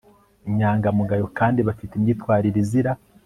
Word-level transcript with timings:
inyangamugayo 0.49 1.25
kandi 1.37 1.59
bafite 1.67 1.91
imyitwarire 1.95 2.57
izira 2.63 2.91